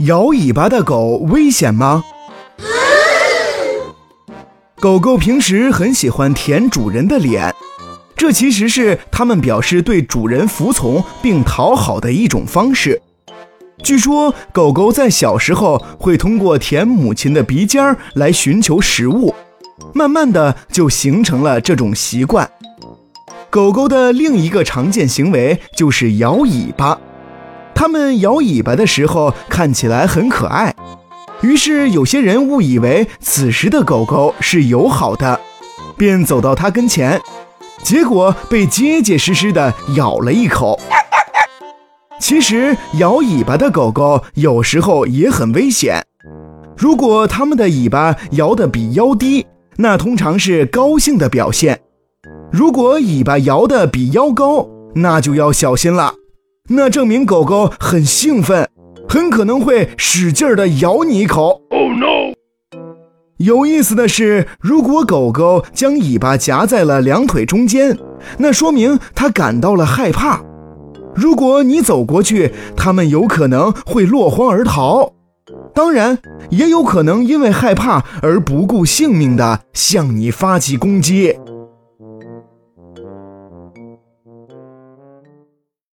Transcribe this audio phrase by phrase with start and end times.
[0.00, 2.04] 摇尾巴的狗危险吗？
[4.78, 7.52] 狗狗平时很喜欢舔主人的脸，
[8.14, 13.02] 这其实是它们表示对主人服从并讨好的一种方式。
[13.82, 19.34] 据说，狗狗在小时候会通过舔母亲的鼻尖儿来寻求食物，
[19.92, 22.48] 慢慢的就形成了这种习惯。
[23.50, 27.00] 狗狗的另一个常见行为就是摇尾巴。
[27.78, 30.74] 它们摇尾巴的时候看起来很可爱，
[31.42, 35.38] 于是有些人误以为此时的狗狗是友好的，
[35.96, 37.22] 便走到它跟前，
[37.84, 40.76] 结果被结结实实的咬了一口。
[42.18, 46.04] 其实摇尾巴的狗狗有时候也很危险，
[46.76, 51.76] 如果它们的尾巴摇得比腰低，那通常是高兴的表现；
[52.50, 56.14] 如果尾巴摇得比腰高，那就要小心了。
[56.70, 58.68] 那证明狗狗很兴奋，
[59.08, 61.62] 很可能会使劲的咬你一口。
[61.70, 62.34] Oh no！
[63.38, 67.96] 有意思的是，如果狗狗将尾巴夹在了两腿中间，
[68.36, 70.42] 那说明它感到了害怕。
[71.14, 75.12] 如果你走过去，它们有可能会落荒而逃，
[75.74, 76.18] 当然
[76.50, 81.34] 也有可能因为害怕而不顾性命的向你发起攻击。